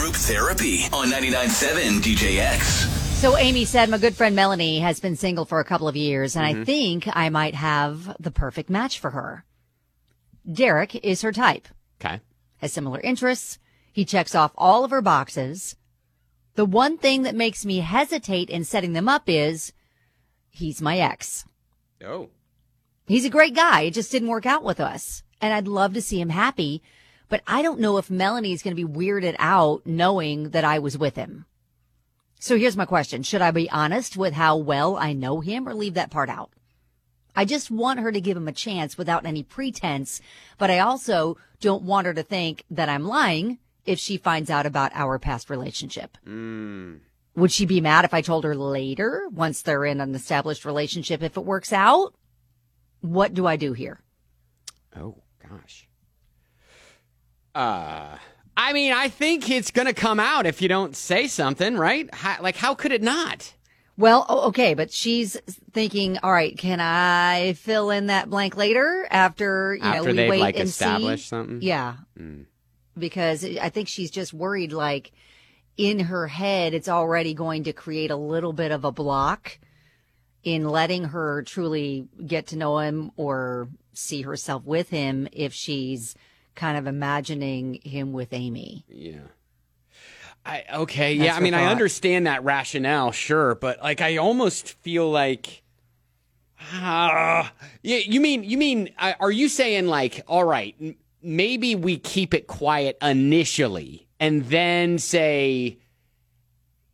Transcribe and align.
Group 0.00 0.14
Therapy 0.14 0.82
on 0.92 1.10
99.7 1.10 2.02
DJX. 2.02 2.86
So 3.16 3.38
Amy 3.38 3.64
said, 3.64 3.88
my 3.88 3.96
good 3.96 4.14
friend 4.14 4.36
Melanie 4.36 4.80
has 4.80 5.00
been 5.00 5.16
single 5.16 5.46
for 5.46 5.58
a 5.58 5.64
couple 5.64 5.88
of 5.88 5.96
years, 5.96 6.36
and 6.36 6.44
I 6.44 6.52
mm-hmm. 6.52 6.64
think 6.64 7.08
I 7.16 7.30
might 7.30 7.54
have 7.54 8.14
the 8.20 8.30
perfect 8.30 8.68
match 8.68 9.00
for 9.00 9.10
her. 9.12 9.44
Derek 10.50 10.94
is 10.96 11.22
her 11.22 11.32
type, 11.32 11.66
Okay. 11.98 12.20
has 12.58 12.74
similar 12.74 13.00
interests. 13.00 13.58
He 13.90 14.04
checks 14.04 14.34
off 14.34 14.52
all 14.54 14.84
of 14.84 14.90
her 14.90 15.00
boxes. 15.00 15.76
The 16.56 16.66
one 16.66 16.98
thing 16.98 17.22
that 17.22 17.34
makes 17.34 17.64
me 17.64 17.78
hesitate 17.78 18.50
in 18.50 18.64
setting 18.64 18.92
them 18.92 19.08
up 19.08 19.22
is 19.28 19.72
he's 20.50 20.82
my 20.82 20.98
ex. 20.98 21.46
Oh. 22.04 22.28
He's 23.06 23.24
a 23.24 23.30
great 23.30 23.54
guy. 23.54 23.82
It 23.82 23.94
just 23.94 24.12
didn't 24.12 24.28
work 24.28 24.44
out 24.44 24.62
with 24.62 24.78
us. 24.78 25.22
And 25.40 25.54
I'd 25.54 25.66
love 25.66 25.94
to 25.94 26.02
see 26.02 26.20
him 26.20 26.28
happy, 26.28 26.82
but 27.28 27.42
I 27.46 27.62
don't 27.62 27.80
know 27.80 27.98
if 27.98 28.10
Melanie's 28.10 28.62
going 28.62 28.76
to 28.76 28.86
be 28.86 28.90
weirded 28.90 29.36
out 29.38 29.86
knowing 29.86 30.50
that 30.50 30.64
I 30.64 30.78
was 30.78 30.96
with 30.96 31.16
him. 31.16 31.46
So 32.38 32.56
here's 32.56 32.76
my 32.76 32.84
question. 32.84 33.22
Should 33.22 33.42
I 33.42 33.50
be 33.50 33.70
honest 33.70 34.16
with 34.16 34.34
how 34.34 34.56
well 34.56 34.96
I 34.96 35.12
know 35.12 35.40
him 35.40 35.68
or 35.68 35.74
leave 35.74 35.94
that 35.94 36.10
part 36.10 36.28
out? 36.28 36.50
I 37.34 37.44
just 37.44 37.70
want 37.70 38.00
her 38.00 38.12
to 38.12 38.20
give 38.20 38.36
him 38.36 38.48
a 38.48 38.52
chance 38.52 38.96
without 38.96 39.26
any 39.26 39.42
pretense, 39.42 40.20
but 40.56 40.70
I 40.70 40.78
also 40.78 41.36
don't 41.60 41.82
want 41.82 42.06
her 42.06 42.14
to 42.14 42.22
think 42.22 42.64
that 42.70 42.88
I'm 42.88 43.04
lying 43.04 43.58
if 43.84 43.98
she 43.98 44.16
finds 44.16 44.50
out 44.50 44.66
about 44.66 44.92
our 44.94 45.18
past 45.18 45.50
relationship. 45.50 46.16
Hmm. 46.24 46.96
Would 47.34 47.52
she 47.52 47.66
be 47.66 47.82
mad 47.82 48.06
if 48.06 48.14
I 48.14 48.22
told 48.22 48.44
her 48.44 48.54
later, 48.54 49.28
once 49.30 49.60
they're 49.60 49.84
in 49.84 50.00
an 50.00 50.14
established 50.14 50.64
relationship, 50.64 51.22
if 51.22 51.36
it 51.36 51.44
works 51.44 51.72
out? 51.72 52.14
What 53.02 53.34
do 53.34 53.46
I 53.46 53.56
do 53.56 53.74
here? 53.74 54.00
Oh 54.98 55.22
gosh. 55.46 55.85
Uh 57.56 58.18
I 58.58 58.72
mean, 58.72 58.92
I 58.92 59.08
think 59.08 59.50
it's 59.50 59.70
going 59.70 59.86
to 59.86 59.92
come 59.92 60.18
out 60.18 60.46
if 60.46 60.62
you 60.62 60.68
don't 60.68 60.96
say 60.96 61.26
something, 61.26 61.76
right? 61.76 62.12
How, 62.14 62.40
like 62.40 62.56
how 62.56 62.74
could 62.74 62.90
it 62.90 63.02
not? 63.02 63.52
Well, 63.98 64.26
okay, 64.48 64.74
but 64.74 64.90
she's 64.92 65.36
thinking, 65.72 66.18
all 66.22 66.32
right, 66.32 66.56
can 66.56 66.80
I 66.80 67.54
fill 67.54 67.90
in 67.90 68.06
that 68.06 68.28
blank 68.28 68.56
later 68.56 69.06
after, 69.10 69.74
you 69.74 69.82
After 69.82 70.12
know, 70.12 70.22
we 70.24 70.30
wait 70.30 70.40
like, 70.40 70.56
and 70.56 70.68
established 70.68 71.24
see? 71.24 71.28
something? 71.28 71.62
Yeah. 71.62 71.96
Because 72.98 73.44
I 73.44 73.68
think 73.70 73.88
she's 73.88 74.10
just 74.10 74.34
worried 74.34 74.72
like 74.72 75.12
in 75.76 76.00
her 76.00 76.26
head 76.26 76.72
it's 76.72 76.88
already 76.88 77.34
going 77.34 77.64
to 77.64 77.72
create 77.72 78.10
a 78.10 78.16
little 78.16 78.54
bit 78.54 78.72
of 78.72 78.84
a 78.84 78.92
block 78.92 79.58
in 80.42 80.64
letting 80.64 81.04
her 81.04 81.42
truly 81.42 82.08
get 82.24 82.46
to 82.48 82.56
know 82.56 82.78
him 82.78 83.10
or 83.16 83.68
see 83.92 84.22
herself 84.22 84.64
with 84.64 84.88
him 84.88 85.28
if 85.32 85.52
she's 85.52 86.14
kind 86.56 86.76
of 86.76 86.86
imagining 86.88 87.80
him 87.84 88.12
with 88.12 88.32
Amy. 88.32 88.84
Yeah. 88.88 89.20
I 90.44 90.64
okay, 90.74 91.16
That's 91.18 91.26
yeah, 91.26 91.36
I 91.36 91.40
mean, 91.40 91.54
I 91.54 91.66
understand 91.66 92.26
that 92.26 92.44
rationale, 92.44 93.12
sure, 93.12 93.54
but 93.56 93.82
like 93.82 94.00
I 94.00 94.16
almost 94.16 94.70
feel 94.82 95.10
like 95.10 95.62
Ah, 96.72 97.52
yeah, 97.82 97.98
you 97.98 98.20
mean 98.20 98.42
you 98.44 98.56
mean 98.56 98.90
uh, 98.98 99.12
are 99.20 99.30
you 99.30 99.48
saying 99.48 99.86
like 99.86 100.22
all 100.26 100.44
right, 100.44 100.74
m- 100.80 100.96
maybe 101.22 101.74
we 101.74 101.98
keep 101.98 102.32
it 102.32 102.46
quiet 102.46 102.96
initially 103.02 104.06
and 104.18 104.44
then 104.46 104.98
say 104.98 105.78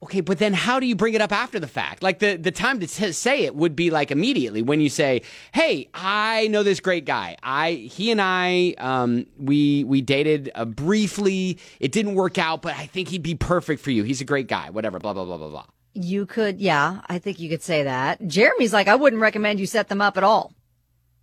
Okay, 0.03 0.21
but 0.21 0.39
then 0.39 0.53
how 0.53 0.81
do 0.81 0.87
you 0.87 0.97
bring 0.97 1.15
it 1.15 1.21
up 1.21 1.31
after 1.31 1.61
the 1.61 1.69
fact? 1.69 2.03
Like 2.03 2.19
the, 2.19 2.37
the 2.37 2.51
time 2.51 2.81
to 2.81 2.89
t- 2.89 3.13
say 3.13 3.45
it 3.45 3.55
would 3.55 3.77
be 3.77 3.91
like 3.91 4.11
immediately 4.11 4.61
when 4.61 4.81
you 4.81 4.89
say, 4.89 5.23
"Hey, 5.53 5.89
I 5.95 6.49
know 6.49 6.65
this 6.65 6.81
great 6.81 7.05
guy. 7.05 7.37
I 7.43 7.73
he 7.73 8.11
and 8.11 8.21
I 8.21 8.75
um 8.79 9.27
we 9.39 9.85
we 9.85 10.01
dated 10.01 10.51
uh, 10.57 10.65
briefly. 10.65 11.59
It 11.79 11.93
didn't 11.93 12.15
work 12.15 12.37
out, 12.37 12.63
but 12.63 12.75
I 12.77 12.87
think 12.87 13.09
he'd 13.09 13.23
be 13.23 13.37
perfect 13.37 13.81
for 13.81 13.93
you. 13.93 14.03
He's 14.03 14.21
a 14.21 14.25
great 14.25 14.49
guy. 14.49 14.71
Whatever. 14.71 14.99
Blah 14.99 15.13
blah 15.13 15.25
blah 15.25 15.39
blah 15.39 15.49
blah." 15.49 15.67
You 15.95 16.25
could, 16.25 16.59
yeah, 16.59 17.03
I 17.07 17.19
think 17.19 17.39
you 17.39 17.51
could 17.51 17.63
say 17.63 17.83
that. 17.83 18.27
Jeremy's 18.27 18.73
like, 18.73 18.89
I 18.89 18.95
wouldn't 18.95 19.21
recommend 19.21 19.61
you 19.61 19.67
set 19.67 19.89
them 19.89 20.01
up 20.01 20.17
at 20.17 20.25
all. 20.25 20.55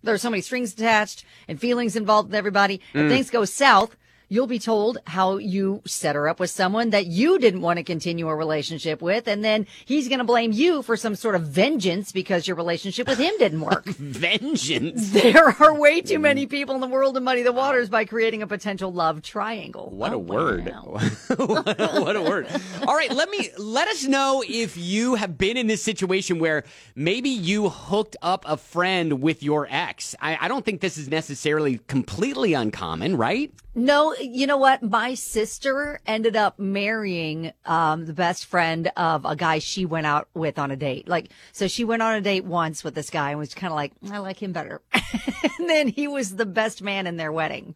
There's 0.04 0.22
so 0.22 0.30
many 0.30 0.42
strings 0.42 0.72
attached 0.72 1.24
and 1.48 1.60
feelings 1.60 1.96
involved 1.96 2.28
with 2.28 2.36
everybody. 2.36 2.80
If 2.94 3.10
things 3.10 3.30
go 3.30 3.44
south, 3.44 3.96
you'll 4.30 4.46
be 4.46 4.58
told 4.58 4.96
how 5.06 5.36
you 5.36 5.82
set 5.84 6.14
her 6.14 6.26
up 6.28 6.40
with 6.40 6.48
someone 6.48 6.88
that 6.90 7.04
you 7.06 7.38
didn't 7.38 7.60
want 7.60 7.76
to 7.76 7.82
continue 7.82 8.26
a 8.28 8.34
relationship 8.34 9.02
with. 9.02 9.28
And 9.28 9.44
then 9.44 9.66
he's 9.84 10.08
going 10.08 10.20
to 10.20 10.24
blame 10.24 10.52
you 10.52 10.80
for 10.80 10.96
some 10.96 11.14
sort 11.14 11.34
of 11.34 11.42
vengeance 11.42 12.12
because 12.12 12.46
your 12.46 12.56
relationship 12.56 13.06
with 13.08 13.18
him 13.18 13.34
didn't 13.38 13.60
work. 13.60 13.84
Vengeance. 14.30 15.10
there 15.12 15.48
are 15.60 15.74
way 15.78 16.00
too 16.00 16.18
many 16.18 16.46
people 16.46 16.74
in 16.74 16.80
the 16.80 16.86
world 16.86 17.14
to 17.16 17.20
muddy 17.20 17.42
the 17.42 17.52
waters 17.52 17.88
by 17.88 18.04
creating 18.04 18.40
a 18.42 18.46
potential 18.46 18.92
love 18.92 19.20
triangle. 19.22 19.90
What 19.90 20.12
Oh, 20.12 20.16
a 20.16 20.18
word. 20.18 20.66
wow. 20.66 20.98
what, 21.36 21.80
a, 21.80 22.00
what 22.00 22.16
a 22.16 22.22
word. 22.22 22.46
All 22.86 22.94
right, 22.94 23.12
let 23.12 23.28
me 23.30 23.50
let 23.58 23.88
us 23.88 24.04
know 24.06 24.42
if 24.48 24.76
you 24.76 25.16
have 25.16 25.36
been 25.36 25.56
in 25.56 25.66
this 25.66 25.82
situation 25.82 26.38
where 26.38 26.64
maybe 26.94 27.28
you 27.30 27.68
hooked 27.68 28.16
up 28.22 28.44
a 28.46 28.56
friend 28.56 29.20
with 29.20 29.42
your 29.42 29.66
ex. 29.70 30.14
I, 30.20 30.38
I 30.42 30.48
don't 30.48 30.64
think 30.64 30.80
this 30.80 30.96
is 30.98 31.08
necessarily 31.08 31.78
completely 31.88 32.54
uncommon, 32.54 33.16
right? 33.16 33.52
No, 33.80 34.14
you 34.16 34.46
know 34.46 34.58
what? 34.58 34.82
My 34.82 35.14
sister 35.14 36.00
ended 36.06 36.36
up 36.36 36.58
marrying 36.58 37.52
um, 37.64 38.04
the 38.04 38.12
best 38.12 38.44
friend 38.44 38.92
of 38.94 39.24
a 39.24 39.34
guy 39.34 39.58
she 39.58 39.86
went 39.86 40.06
out 40.06 40.28
with 40.34 40.58
on 40.58 40.70
a 40.70 40.76
date. 40.76 41.08
Like, 41.08 41.30
so 41.52 41.66
she 41.66 41.84
went 41.84 42.02
on 42.02 42.14
a 42.14 42.20
date 42.20 42.44
once 42.44 42.84
with 42.84 42.94
this 42.94 43.08
guy 43.08 43.30
and 43.30 43.38
was 43.38 43.54
kind 43.54 43.72
of 43.72 43.76
like, 43.76 43.92
I 44.10 44.18
like 44.18 44.42
him 44.42 44.52
better. 44.52 44.82
and 44.92 45.68
then 45.68 45.88
he 45.88 46.08
was 46.08 46.36
the 46.36 46.44
best 46.44 46.82
man 46.82 47.06
in 47.06 47.16
their 47.16 47.32
wedding. 47.32 47.74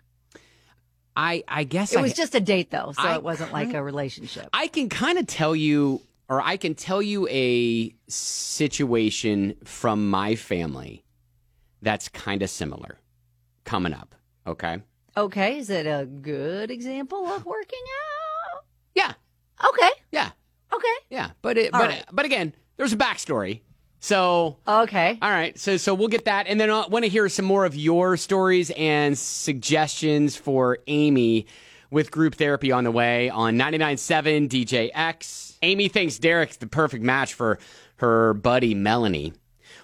I 1.17 1.43
I 1.49 1.65
guess 1.65 1.95
It 1.95 2.01
I, 2.01 2.03
was 2.03 2.13
just 2.13 2.35
a 2.35 2.41
date 2.41 2.71
though, 2.71 2.93
so 2.95 3.03
I 3.03 3.15
it 3.15 3.23
wasn't 3.23 3.53
like 3.53 3.73
a 3.73 3.83
relationship. 3.83 4.49
I 4.53 4.67
can 4.67 4.89
kind 4.89 5.17
of 5.17 5.27
tell 5.27 5.55
you, 5.55 6.03
or 6.29 6.43
I 6.43 6.57
can 6.57 6.75
tell 6.75 7.01
you 7.01 7.29
a 7.29 7.95
situation 8.09 9.55
from 9.65 10.11
my 10.11 10.35
family 10.35 11.05
that's 11.81 12.09
kind 12.09 12.43
of 12.43 12.51
similar 12.51 12.99
coming 13.65 13.95
up. 13.95 14.15
Okay. 14.47 14.83
Okay, 15.17 15.59
is 15.59 15.71
it 15.71 15.87
a 15.87 16.07
good 16.07 16.71
example 16.71 17.27
of 17.27 17.45
working 17.47 17.79
out? 18.57 18.65
Yeah. 18.95 19.13
Okay, 19.69 19.91
Yeah. 20.11 20.31
okay, 20.73 20.89
Yeah. 21.11 21.31
But 21.43 21.57
it, 21.59 21.73
All 21.75 21.81
but 21.81 21.91
right. 21.91 22.05
but 22.13 22.25
again, 22.25 22.53
there's 22.77 22.93
a 22.93 22.97
backstory. 22.97 23.61
So 24.01 24.59
okay. 24.69 25.19
All 25.23 25.31
right, 25.31 25.59
so 25.59 25.77
so 25.77 25.95
we'll 25.95 26.09
get 26.09 26.25
that, 26.27 26.47
and 26.49 26.61
then 26.61 26.69
I 26.71 26.87
want 26.89 27.05
to 27.05 27.09
hear 27.09 27.29
some 27.29 27.45
more 27.47 27.65
of 27.65 27.75
your 27.75 28.17
stories 28.17 28.71
and 28.77 29.17
suggestions 29.17 30.37
for 30.37 30.79
Amy 30.89 31.47
with 31.91 32.11
group 32.11 32.35
therapy 32.35 32.73
on 32.73 32.85
the 32.85 32.91
way 32.91 33.31
on 33.31 33.57
99.7 33.57 34.49
DJX. 34.49 35.57
Amy 35.63 35.89
thinks 35.89 36.19
Derek's 36.19 36.57
the 36.57 36.67
perfect 36.67 37.05
match 37.05 37.33
for 37.35 37.59
her 37.97 38.35
buddy 38.35 38.75
Melanie. 38.75 39.33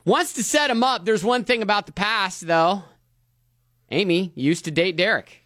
Wants 0.05 0.33
to 0.35 0.43
set 0.43 0.71
him 0.71 0.83
up. 0.83 1.05
There's 1.05 1.23
one 1.25 1.45
thing 1.45 1.63
about 1.63 1.87
the 1.87 1.93
past, 1.93 2.47
though. 2.47 2.83
Amy 3.91 4.33
used 4.35 4.65
to 4.65 4.71
date 4.71 4.97
Derek. 4.97 5.45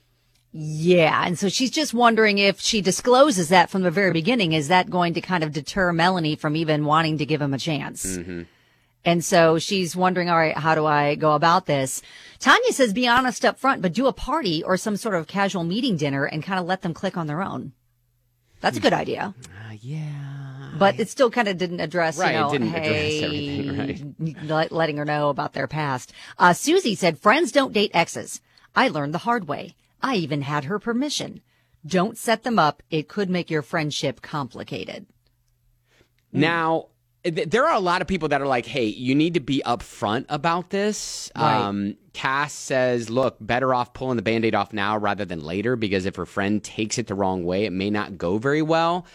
Yeah. 0.52 1.24
And 1.26 1.38
so 1.38 1.48
she's 1.48 1.70
just 1.70 1.92
wondering 1.94 2.38
if 2.38 2.60
she 2.60 2.80
discloses 2.80 3.48
that 3.48 3.70
from 3.70 3.82
the 3.82 3.90
very 3.90 4.12
beginning, 4.12 4.52
is 4.52 4.68
that 4.68 4.88
going 4.88 5.14
to 5.14 5.20
kind 5.20 5.42
of 5.42 5.52
deter 5.52 5.92
Melanie 5.92 6.36
from 6.36 6.54
even 6.54 6.84
wanting 6.84 7.18
to 7.18 7.26
give 7.26 7.42
him 7.42 7.52
a 7.54 7.58
chance? 7.58 8.04
And 9.04 9.24
so 9.24 9.58
she's 9.58 9.96
wondering, 9.96 10.30
all 10.30 10.36
right, 10.36 10.56
how 10.56 10.74
do 10.74 10.86
I 10.86 11.14
go 11.14 11.32
about 11.32 11.66
this? 11.66 12.00
Tanya 12.38 12.72
says, 12.72 12.92
be 12.92 13.08
honest 13.08 13.44
up 13.44 13.58
front, 13.58 13.82
but 13.82 13.92
do 13.92 14.06
a 14.06 14.12
party 14.12 14.62
or 14.62 14.76
some 14.76 14.96
sort 14.96 15.14
of 15.14 15.26
casual 15.26 15.64
meeting 15.64 15.96
dinner 15.96 16.24
and 16.24 16.42
kind 16.42 16.60
of 16.60 16.66
let 16.66 16.82
them 16.82 16.94
click 16.94 17.16
on 17.16 17.26
their 17.26 17.42
own. 17.42 17.72
That's 18.60 18.78
a 18.78 18.80
good 18.80 18.94
idea. 18.94 19.34
Uh, 19.44 19.74
yeah. 19.80 20.43
But 20.78 20.98
it 20.98 21.08
still 21.08 21.30
kind 21.30 21.48
of 21.48 21.56
didn't 21.58 21.80
address, 21.80 22.18
Right, 22.18 22.34
you 22.34 22.40
know, 22.40 22.50
didn't 22.50 22.68
address 22.68 22.86
hey, 22.86 23.24
everything, 23.24 24.36
let- 24.44 24.72
letting 24.72 24.96
her 24.96 25.04
know 25.04 25.28
about 25.28 25.52
their 25.52 25.66
past. 25.66 26.12
Uh, 26.38 26.52
Susie 26.52 26.94
said, 26.94 27.18
friends 27.18 27.52
don't 27.52 27.72
date 27.72 27.90
exes. 27.94 28.40
I 28.74 28.88
learned 28.88 29.14
the 29.14 29.18
hard 29.18 29.46
way. 29.46 29.76
I 30.02 30.16
even 30.16 30.42
had 30.42 30.64
her 30.64 30.78
permission. 30.78 31.40
Don't 31.86 32.18
set 32.18 32.42
them 32.42 32.58
up. 32.58 32.82
It 32.90 33.08
could 33.08 33.30
make 33.30 33.50
your 33.50 33.62
friendship 33.62 34.20
complicated. 34.22 35.06
Now, 36.32 36.88
there 37.22 37.66
are 37.66 37.74
a 37.74 37.80
lot 37.80 38.02
of 38.02 38.08
people 38.08 38.28
that 38.28 38.42
are 38.42 38.46
like, 38.46 38.66
hey, 38.66 38.84
you 38.84 39.14
need 39.14 39.34
to 39.34 39.40
be 39.40 39.62
upfront 39.64 40.26
about 40.28 40.70
this. 40.70 41.30
Right. 41.36 41.56
Um, 41.56 41.96
Cass 42.12 42.52
says, 42.52 43.08
look, 43.08 43.36
better 43.40 43.72
off 43.74 43.94
pulling 43.94 44.16
the 44.16 44.22
band 44.22 44.44
aid 44.44 44.54
off 44.54 44.72
now 44.72 44.98
rather 44.98 45.24
than 45.24 45.40
later 45.40 45.76
because 45.76 46.06
if 46.06 46.16
her 46.16 46.26
friend 46.26 46.62
takes 46.62 46.98
it 46.98 47.06
the 47.06 47.14
wrong 47.14 47.44
way, 47.44 47.64
it 47.64 47.72
may 47.72 47.88
not 47.88 48.18
go 48.18 48.38
very 48.38 48.62
well. 48.62 49.06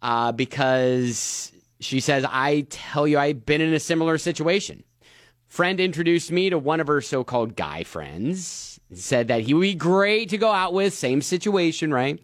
Uh, 0.00 0.32
because 0.32 1.52
she 1.80 2.00
says, 2.00 2.24
I 2.28 2.66
tell 2.70 3.06
you, 3.08 3.18
I've 3.18 3.44
been 3.44 3.60
in 3.60 3.74
a 3.74 3.80
similar 3.80 4.18
situation. 4.18 4.84
Friend 5.46 5.80
introduced 5.80 6.30
me 6.30 6.50
to 6.50 6.58
one 6.58 6.80
of 6.80 6.86
her 6.86 7.00
so 7.00 7.24
called 7.24 7.56
guy 7.56 7.82
friends, 7.84 8.78
said 8.92 9.28
that 9.28 9.40
he 9.42 9.54
would 9.54 9.62
be 9.62 9.74
great 9.74 10.28
to 10.30 10.38
go 10.38 10.52
out 10.52 10.72
with, 10.74 10.92
same 10.94 11.22
situation, 11.22 11.92
right? 11.92 12.20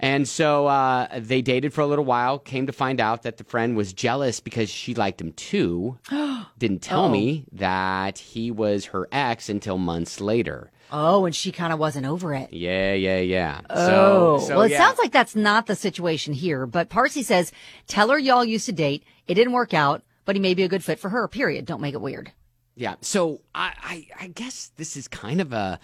And 0.00 0.28
so 0.28 0.66
uh, 0.68 1.08
they 1.18 1.42
dated 1.42 1.74
for 1.74 1.80
a 1.80 1.86
little 1.86 2.04
while. 2.04 2.38
Came 2.38 2.66
to 2.68 2.72
find 2.72 3.00
out 3.00 3.22
that 3.24 3.36
the 3.36 3.44
friend 3.44 3.76
was 3.76 3.92
jealous 3.92 4.38
because 4.40 4.70
she 4.70 4.94
liked 4.94 5.20
him 5.20 5.32
too. 5.32 5.98
Didn't 6.58 6.82
tell 6.82 7.06
Oh. 7.06 7.08
me 7.10 7.44
that 7.52 8.18
he 8.18 8.50
was 8.52 8.86
her 8.86 9.08
ex 9.12 9.48
until 9.48 9.76
months 9.76 10.20
later. 10.20 10.70
Oh, 10.90 11.26
and 11.26 11.34
she 11.34 11.52
kind 11.52 11.72
of 11.72 11.78
wasn't 11.78 12.06
over 12.06 12.34
it. 12.34 12.52
Yeah, 12.52 12.94
yeah, 12.94 13.18
yeah. 13.18 13.60
Oh, 13.68 14.38
so, 14.38 14.46
so 14.46 14.56
well, 14.56 14.64
it 14.64 14.70
yeah. 14.72 14.78
sounds 14.78 14.98
like 14.98 15.12
that's 15.12 15.36
not 15.36 15.66
the 15.66 15.76
situation 15.76 16.32
here. 16.32 16.66
But 16.66 16.88
Parsi 16.88 17.22
says, 17.22 17.52
tell 17.86 18.08
her 18.08 18.18
y'all 18.18 18.44
used 18.44 18.66
to 18.66 18.72
date. 18.72 19.04
It 19.26 19.34
didn't 19.34 19.52
work 19.52 19.74
out, 19.74 20.02
but 20.24 20.36
he 20.36 20.40
may 20.40 20.54
be 20.54 20.62
a 20.62 20.68
good 20.68 20.84
fit 20.84 20.98
for 20.98 21.10
her. 21.10 21.28
Period. 21.28 21.66
Don't 21.66 21.80
make 21.82 21.94
it 21.94 22.00
weird. 22.00 22.32
Yeah. 22.74 22.94
So 23.00 23.40
I, 23.54 23.72
I, 23.82 24.24
I 24.24 24.26
guess 24.28 24.70
this 24.76 24.96
is 24.96 25.08
kind 25.08 25.40
of 25.40 25.52
a 25.52 25.78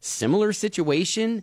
similar 0.00 0.52
situation. 0.52 1.42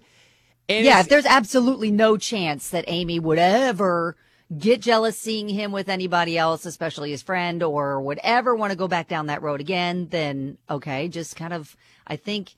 And 0.69 0.85
Yeah, 0.85 0.99
if 0.99 1.09
there's 1.09 1.25
absolutely 1.25 1.91
no 1.91 2.17
chance 2.17 2.69
that 2.69 2.85
Amy 2.87 3.19
would 3.19 3.39
ever 3.39 4.15
get 4.57 4.81
jealous 4.81 5.17
seeing 5.17 5.49
him 5.49 5.71
with 5.71 5.89
anybody 5.89 6.37
else, 6.37 6.65
especially 6.65 7.11
his 7.11 7.21
friend, 7.21 7.63
or 7.63 7.99
would 8.01 8.19
ever 8.21 8.55
want 8.55 8.71
to 8.71 8.77
go 8.77 8.87
back 8.87 9.07
down 9.07 9.27
that 9.27 9.41
road 9.41 9.59
again, 9.59 10.07
then 10.11 10.57
okay, 10.69 11.07
just 11.07 11.35
kind 11.35 11.53
of, 11.53 11.75
I 12.05 12.15
think, 12.15 12.53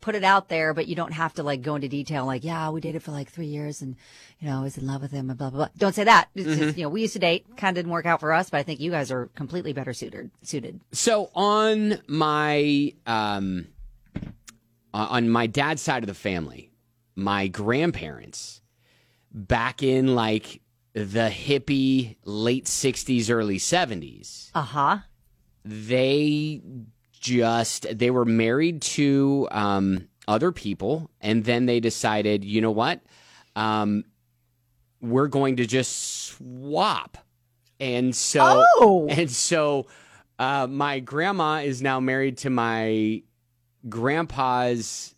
put 0.00 0.14
it 0.14 0.24
out 0.24 0.48
there, 0.48 0.72
but 0.74 0.86
you 0.86 0.94
don't 0.94 1.12
have 1.12 1.34
to 1.34 1.42
like 1.42 1.62
go 1.62 1.74
into 1.74 1.88
detail 1.88 2.24
like, 2.26 2.42
yeah, 2.44 2.70
we 2.70 2.80
dated 2.80 3.02
for 3.02 3.10
like 3.10 3.28
three 3.30 3.46
years 3.46 3.82
and, 3.82 3.96
you 4.38 4.48
know, 4.48 4.58
I 4.58 4.62
was 4.62 4.78
in 4.78 4.86
love 4.86 5.02
with 5.02 5.10
him 5.10 5.28
and 5.30 5.38
blah, 5.38 5.50
blah, 5.50 5.58
blah. 5.58 5.68
Don't 5.76 5.94
say 5.94 6.04
that. 6.04 6.28
It's 6.34 6.48
Mm-hmm. 6.48 6.60
just, 6.62 6.76
you 6.78 6.84
know, 6.84 6.88
we 6.88 7.02
used 7.02 7.12
to 7.14 7.18
date, 7.18 7.44
kind 7.56 7.76
of 7.76 7.82
didn't 7.82 7.92
work 7.92 8.06
out 8.06 8.20
for 8.20 8.32
us, 8.32 8.48
but 8.50 8.58
I 8.58 8.62
think 8.62 8.80
you 8.80 8.90
guys 8.90 9.10
are 9.10 9.26
completely 9.34 9.72
better 9.72 9.92
suited, 9.92 10.30
suited. 10.42 10.80
So 10.92 11.30
on 11.34 11.98
my 12.06 12.92
um 13.06 13.66
on 14.92 15.28
my 15.30 15.46
dad's 15.46 15.82
side 15.82 16.02
of 16.02 16.08
the 16.08 16.14
family, 16.14 16.72
my 17.14 17.46
grandparents 17.46 18.60
back 19.32 19.82
in 19.82 20.14
like 20.14 20.60
the 20.92 21.30
hippie 21.30 22.16
late 22.24 22.64
60s 22.64 23.30
early 23.30 23.58
70s, 23.58 24.50
Uh 24.54 24.62
huh. 24.62 24.98
they 25.64 26.60
just 27.20 27.86
they 27.96 28.10
were 28.10 28.24
married 28.24 28.82
to 28.82 29.46
um 29.50 30.08
other 30.26 30.52
people 30.52 31.10
and 31.20 31.44
then 31.44 31.66
they 31.66 31.80
decided, 31.80 32.44
you 32.44 32.60
know 32.60 32.70
what? 32.70 33.00
Um 33.56 34.04
we're 35.00 35.28
going 35.28 35.56
to 35.56 35.66
just 35.66 36.26
swap. 36.26 37.16
And 37.78 38.14
so 38.14 38.64
Oh. 38.76 39.06
and 39.10 39.30
so 39.30 39.86
uh, 40.38 40.66
my 40.66 41.00
grandma 41.00 41.56
is 41.60 41.82
now 41.82 42.00
married 42.00 42.38
to 42.38 42.50
my 42.50 43.22
grandpa's. 43.88 45.14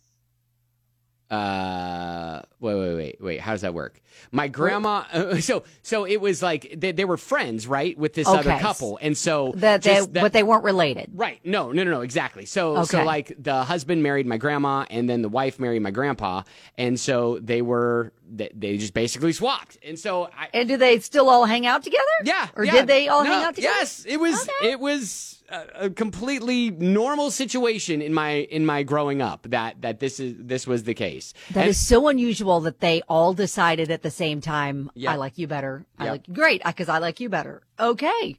Uh, 1.33 2.41
wait, 2.59 2.75
wait, 2.75 2.95
wait, 2.95 3.17
wait. 3.21 3.39
How 3.39 3.51
does 3.51 3.61
that 3.61 3.73
work? 3.73 3.99
My 4.31 4.47
grandma. 4.47 5.03
Uh, 5.11 5.39
so, 5.39 5.63
so 5.81 6.05
it 6.05 6.21
was 6.21 6.41
like 6.43 6.73
they, 6.77 6.91
they 6.91 7.05
were 7.05 7.17
friends, 7.17 7.65
right, 7.67 7.97
with 7.97 8.13
this 8.13 8.27
other 8.39 8.51
couple, 8.61 8.99
and 9.01 9.17
so 9.17 9.53
That 9.55 9.81
they, 9.81 9.99
that- 9.99 10.13
but 10.13 10.33
they 10.33 10.43
weren't 10.43 10.63
related. 10.63 11.09
Right. 11.13 11.39
No, 11.43 11.71
no, 11.71 11.83
no, 11.83 11.91
no, 11.91 12.01
exactly. 12.01 12.45
So 12.45 12.75
so 12.85 13.03
like 13.05 13.35
the 13.41 13.63
husband 13.63 14.03
married 14.03 14.25
my 14.27 14.37
grandma 14.37 14.85
and 14.89 15.09
then 15.09 15.21
the 15.21 15.29
wife 15.29 15.59
married 15.59 15.81
my 15.81 15.91
grandpa 15.91 16.43
and 16.77 16.99
so 16.99 17.39
they 17.39 17.61
were 17.61 18.13
they, 18.37 18.49
they 18.53 18.77
just 18.77 18.93
basically 18.93 19.33
swapped. 19.33 19.77
And 19.83 19.97
so 19.99 20.25
I 20.37 20.49
And 20.53 20.67
do 20.67 20.77
they 20.77 20.99
still 20.99 21.29
all 21.29 21.45
hang 21.45 21.65
out 21.65 21.83
together? 21.83 22.01
yeah. 22.23 22.47
Or 22.55 22.63
yeah. 22.65 22.71
did 22.73 22.87
they 22.87 23.07
all 23.07 23.23
No, 23.23 23.31
hang 23.31 23.43
out 23.43 23.55
together? 23.55 23.75
Yes, 23.79 24.05
it 24.07 24.17
was 24.19 24.33
Okay. 24.33 24.71
it 24.71 24.79
was 24.79 25.43
a, 25.49 25.85
a 25.85 25.89
completely 25.89 26.71
normal 26.71 27.29
situation 27.31 28.01
in 28.01 28.13
my 28.13 28.31
in 28.49 28.65
my 28.65 28.83
growing 28.83 29.21
up 29.21 29.45
that 29.49 29.81
that 29.81 29.99
this 29.99 30.19
is 30.19 30.33
this 30.39 30.65
was 30.65 30.83
the 30.83 30.93
case. 30.93 31.33
That 31.51 31.61
And- 31.61 31.69
is 31.69 31.77
so 31.77 32.07
unusual 32.07 32.59
that 32.61 32.79
they 32.79 33.01
all 33.07 33.33
decided 33.33 33.91
at 33.91 34.01
the 34.03 34.11
same 34.11 34.41
time, 34.41 34.89
Yeah. 34.95 35.11
I 35.13 35.15
like 35.15 35.37
you 35.37 35.47
better. 35.47 35.85
I 35.99 36.09
like 36.09 36.25
great 36.31 36.61
because 36.65 36.89
I 36.89 36.97
like 36.97 37.19
you 37.19 37.29
better. 37.29 37.61
Okay. 37.79 38.37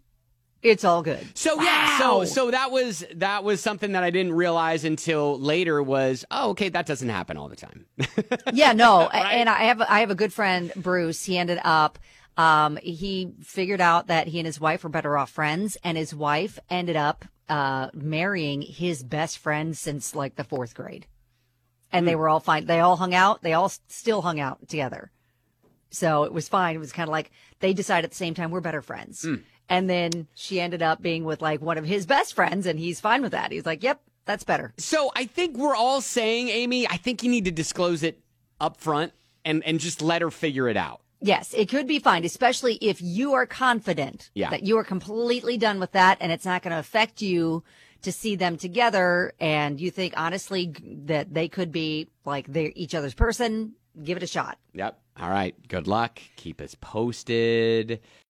It's 0.64 0.82
all 0.82 1.02
good. 1.02 1.20
So 1.34 1.60
yeah, 1.60 1.98
so 1.98 2.24
so 2.24 2.50
that 2.50 2.70
was 2.70 3.04
that 3.16 3.44
was 3.44 3.60
something 3.60 3.92
that 3.92 4.02
I 4.02 4.08
didn't 4.08 4.32
realize 4.32 4.84
until 4.84 5.38
later 5.38 5.82
was 5.82 6.24
oh 6.30 6.50
okay 6.50 6.70
that 6.70 6.86
doesn't 6.86 7.10
happen 7.10 7.36
all 7.36 7.48
the 7.50 7.56
time. 7.56 7.84
yeah, 8.52 8.72
no. 8.72 9.08
And 9.12 9.48
I 9.50 9.64
have 9.64 9.82
I 9.82 10.00
have 10.00 10.10
a 10.10 10.14
good 10.14 10.32
friend, 10.32 10.72
Bruce. 10.74 11.22
He 11.26 11.36
ended 11.36 11.60
up 11.62 11.98
um 12.38 12.78
he 12.82 13.34
figured 13.42 13.82
out 13.82 14.06
that 14.06 14.26
he 14.26 14.38
and 14.38 14.46
his 14.46 14.58
wife 14.58 14.84
were 14.84 14.90
better 14.90 15.18
off 15.18 15.30
friends 15.30 15.76
and 15.84 15.98
his 15.98 16.14
wife 16.14 16.58
ended 16.70 16.96
up 16.96 17.26
uh 17.50 17.90
marrying 17.92 18.62
his 18.62 19.02
best 19.02 19.36
friend 19.36 19.76
since 19.76 20.14
like 20.14 20.36
the 20.36 20.44
4th 20.44 20.74
grade. 20.74 21.06
And 21.92 22.08
they 22.08 22.16
were 22.16 22.28
all 22.30 22.40
fine. 22.40 22.64
They 22.64 22.80
all 22.80 22.96
hung 22.96 23.14
out. 23.14 23.42
They 23.42 23.52
all 23.52 23.68
still 23.68 24.22
hung 24.22 24.40
out 24.40 24.66
together. 24.66 25.12
So 25.90 26.24
it 26.24 26.32
was 26.32 26.48
fine. 26.48 26.74
It 26.74 26.80
was 26.80 26.90
kind 26.92 27.08
of 27.08 27.12
like 27.12 27.30
they 27.60 27.72
decided 27.72 28.06
at 28.06 28.10
the 28.10 28.16
same 28.16 28.34
time 28.34 28.50
we're 28.50 28.60
better 28.60 28.82
friends. 28.82 29.24
And 29.68 29.88
then 29.88 30.26
she 30.34 30.60
ended 30.60 30.82
up 30.82 31.00
being 31.00 31.24
with 31.24 31.40
like 31.40 31.60
one 31.62 31.78
of 31.78 31.84
his 31.84 32.06
best 32.06 32.34
friends 32.34 32.66
and 32.66 32.78
he's 32.78 33.00
fine 33.00 33.22
with 33.22 33.32
that. 33.32 33.50
He's 33.50 33.64
like, 33.66 33.82
"Yep, 33.82 34.00
that's 34.26 34.44
better." 34.44 34.74
So 34.78 35.10
I 35.16 35.24
think 35.24 35.56
we're 35.56 35.74
all 35.76 36.00
saying, 36.00 36.48
Amy, 36.48 36.86
I 36.86 36.96
think 36.98 37.22
you 37.22 37.30
need 37.30 37.46
to 37.46 37.50
disclose 37.50 38.02
it 38.02 38.20
up 38.60 38.76
front 38.78 39.12
and, 39.44 39.64
and 39.64 39.80
just 39.80 40.02
let 40.02 40.22
her 40.22 40.30
figure 40.30 40.68
it 40.68 40.76
out. 40.76 41.00
Yes, 41.20 41.54
it 41.54 41.70
could 41.70 41.86
be 41.86 41.98
fine, 41.98 42.24
especially 42.24 42.74
if 42.82 43.00
you 43.00 43.32
are 43.32 43.46
confident 43.46 44.30
Yeah. 44.34 44.50
that 44.50 44.64
you 44.64 44.76
are 44.76 44.84
completely 44.84 45.56
done 45.56 45.80
with 45.80 45.92
that 45.92 46.18
and 46.20 46.30
it's 46.30 46.44
not 46.44 46.62
going 46.62 46.72
to 46.72 46.78
affect 46.78 47.22
you 47.22 47.64
to 48.02 48.12
see 48.12 48.36
them 48.36 48.58
together 48.58 49.32
and 49.40 49.80
you 49.80 49.90
think 49.90 50.12
honestly 50.18 50.74
that 51.06 51.32
they 51.32 51.48
could 51.48 51.72
be 51.72 52.08
like 52.26 52.46
they're 52.52 52.72
each 52.74 52.94
other's 52.94 53.14
person, 53.14 53.72
give 54.02 54.18
it 54.18 54.22
a 54.22 54.26
shot. 54.26 54.58
Yep. 54.74 54.98
All 55.18 55.30
right. 55.30 55.54
Good 55.68 55.86
luck. 55.86 56.20
Keep 56.36 56.60
us 56.60 56.74
posted. 56.78 58.00